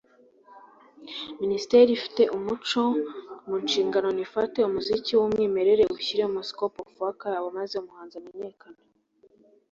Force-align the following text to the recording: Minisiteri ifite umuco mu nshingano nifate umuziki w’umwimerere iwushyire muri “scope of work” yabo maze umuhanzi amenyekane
Minisiteri 1.41 1.89
ifite 1.97 2.21
umuco 2.37 2.81
mu 3.47 3.55
nshingano 3.63 4.09
nifate 4.17 4.57
umuziki 4.63 5.11
w’umwimerere 5.15 5.81
iwushyire 5.83 6.23
muri 6.33 6.47
“scope 6.49 6.77
of 6.83 6.91
work” 7.01 7.19
yabo 7.33 7.49
maze 7.57 7.73
umuhanzi 7.77 8.15
amenyekane 8.17 8.79